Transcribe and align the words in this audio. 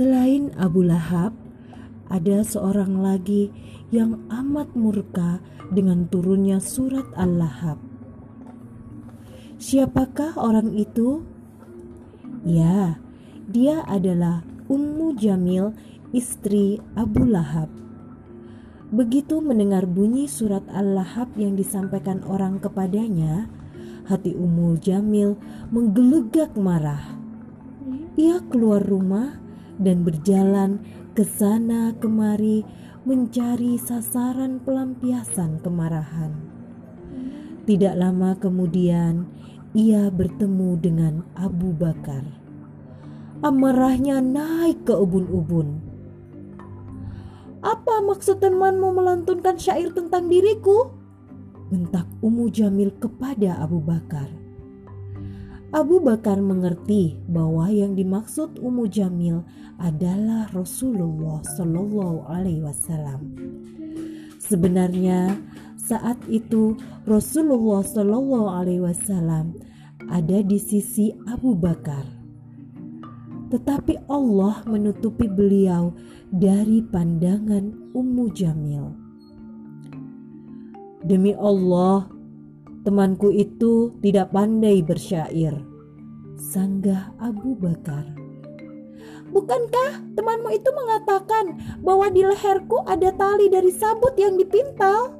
Selain 0.00 0.48
Abu 0.56 0.80
Lahab, 0.80 1.36
ada 2.08 2.40
seorang 2.40 3.04
lagi 3.04 3.52
yang 3.92 4.16
amat 4.32 4.72
murka 4.72 5.44
dengan 5.68 6.08
turunnya 6.08 6.56
surat 6.56 7.04
Al-Lahab. 7.20 7.76
Siapakah 9.60 10.40
orang 10.40 10.72
itu? 10.72 11.20
Ya, 12.48 12.96
dia 13.44 13.84
adalah 13.84 14.40
Ummu 14.72 15.20
Jamil, 15.20 15.76
istri 16.16 16.80
Abu 16.96 17.28
Lahab. 17.28 17.68
Begitu 18.88 19.44
mendengar 19.44 19.84
bunyi 19.84 20.32
surat 20.32 20.64
Al-Lahab 20.72 21.36
yang 21.36 21.60
disampaikan 21.60 22.24
orang 22.24 22.56
kepadanya, 22.56 23.52
hati 24.08 24.32
Ummu 24.32 24.80
Jamil 24.80 25.36
menggelegak 25.68 26.56
marah. 26.56 27.20
Ia 28.16 28.40
keluar 28.48 28.80
rumah 28.80 29.49
dan 29.80 30.04
berjalan 30.04 30.78
ke 31.16 31.24
sana 31.24 31.96
kemari 31.98 32.62
mencari 33.08 33.80
sasaran 33.80 34.60
pelampiasan 34.60 35.58
kemarahan. 35.64 36.36
Tidak 37.64 37.96
lama 37.96 38.36
kemudian, 38.36 39.24
ia 39.72 40.12
bertemu 40.12 40.70
dengan 40.76 41.14
Abu 41.32 41.72
Bakar. 41.72 42.22
Amarahnya 43.40 44.20
naik 44.20 44.84
ke 44.84 44.92
ubun-ubun. 44.92 45.80
Apa 47.60 48.00
maksud 48.04 48.40
temanmu 48.40 48.96
melantunkan 48.96 49.56
syair 49.56 49.92
tentang 49.92 50.28
diriku? 50.28 50.92
Bentak 51.68 52.08
Umu 52.24 52.48
Jamil 52.48 52.92
kepada 52.96 53.60
Abu 53.60 53.80
Bakar. 53.84 54.39
Abu 55.70 56.02
Bakar 56.02 56.42
mengerti 56.42 57.14
bahwa 57.30 57.70
yang 57.70 57.94
dimaksud 57.94 58.58
Ummu 58.58 58.90
Jamil 58.90 59.46
adalah 59.78 60.50
Rasulullah 60.50 61.38
Shallallahu 61.46 62.26
Alaihi 62.26 62.66
Wasallam. 62.66 63.38
Sebenarnya 64.42 65.38
saat 65.78 66.18
itu 66.26 66.74
Rasulullah 67.06 67.86
Shallallahu 67.86 68.50
Alaihi 68.50 68.82
Wasallam 68.82 69.54
ada 70.10 70.42
di 70.42 70.58
sisi 70.58 71.14
Abu 71.30 71.54
Bakar, 71.54 72.02
tetapi 73.54 74.10
Allah 74.10 74.66
menutupi 74.66 75.30
beliau 75.30 75.94
dari 76.34 76.82
pandangan 76.82 77.94
Ummu 77.94 78.26
Jamil. 78.34 78.90
Demi 81.06 81.30
Allah, 81.38 82.10
Temanku 82.80 83.28
itu 83.28 83.92
tidak 84.00 84.32
pandai 84.32 84.80
bersyair. 84.80 85.52
Sanggah 86.40 87.12
Abu 87.20 87.52
Bakar. 87.52 88.08
Bukankah 89.30 90.16
temanmu 90.16 90.50
itu 90.56 90.70
mengatakan 90.72 91.60
bahwa 91.84 92.08
di 92.08 92.24
leherku 92.24 92.82
ada 92.88 93.12
tali 93.14 93.52
dari 93.52 93.68
sabut 93.70 94.16
yang 94.16 94.34
dipintal? 94.40 95.12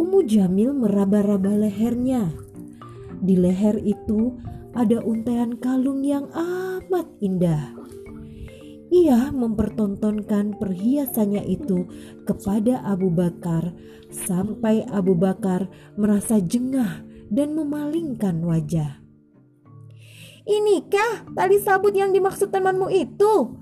Umu 0.00 0.24
Jamil 0.24 0.72
meraba-raba 0.72 1.52
lehernya. 1.52 2.32
Di 3.20 3.36
leher 3.36 3.76
itu 3.84 4.34
ada 4.72 4.98
untaian 5.04 5.52
kalung 5.60 6.00
yang 6.00 6.32
amat 6.32 7.06
indah. 7.20 7.76
Ia 8.86 9.34
mempertontonkan 9.34 10.62
perhiasannya 10.62 11.42
itu 11.50 11.90
kepada 12.22 12.86
Abu 12.86 13.10
Bakar 13.10 13.74
sampai 14.14 14.86
Abu 14.86 15.18
Bakar 15.18 15.66
merasa 15.98 16.38
jengah 16.38 17.02
dan 17.26 17.58
memalingkan 17.58 18.38
wajah. 18.46 19.02
Inikah 20.46 21.26
tali 21.34 21.58
sabut 21.58 21.90
yang 21.98 22.14
dimaksud 22.14 22.54
temanmu 22.54 22.86
itu? 22.94 23.58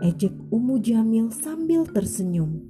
Ejek 0.00 0.32
Umu 0.48 0.80
Jamil 0.80 1.28
sambil 1.28 1.84
tersenyum. 1.84 2.64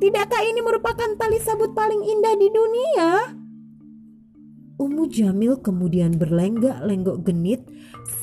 Tidakkah 0.00 0.40
ini 0.44 0.64
merupakan 0.64 1.12
tali 1.20 1.36
sabut 1.40 1.76
paling 1.76 2.00
indah 2.00 2.34
di 2.40 2.48
dunia? 2.48 3.08
Umu 4.80 5.08
Jamil 5.08 5.60
kemudian 5.60 6.16
berlenggak-lenggok 6.16 7.24
genit 7.24 7.64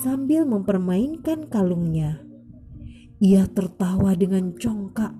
sambil 0.01 0.45
mempermainkan 0.45 1.49
kalungnya. 1.49 2.21
Ia 3.23 3.47
tertawa 3.47 4.19
dengan 4.19 4.51
congkak. 4.51 5.15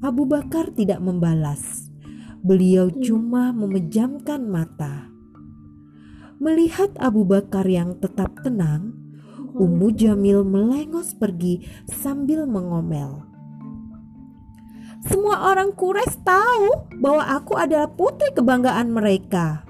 Abu 0.00 0.24
Bakar 0.24 0.72
tidak 0.72 1.04
membalas. 1.04 1.92
Beliau 2.40 2.88
cuma 2.88 3.52
memejamkan 3.52 4.40
mata. 4.48 5.12
Melihat 6.40 6.96
Abu 6.96 7.28
Bakar 7.28 7.68
yang 7.68 8.00
tetap 8.00 8.40
tenang, 8.40 8.96
Ummu 9.52 9.92
Jamil 9.92 10.48
melengos 10.48 11.12
pergi 11.12 11.68
sambil 11.92 12.48
mengomel. 12.48 13.28
Semua 15.04 15.52
orang 15.52 15.76
Quraisy 15.76 16.24
tahu 16.24 16.88
bahwa 17.04 17.20
aku 17.36 17.60
adalah 17.60 17.92
putri 17.92 18.32
kebanggaan 18.32 18.88
mereka. 18.88 19.68